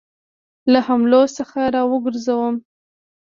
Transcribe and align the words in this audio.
له 0.71 0.79
حملو 0.87 1.21
څخه 1.37 1.59
را 1.75 1.83
وګرځوم. 1.91 2.55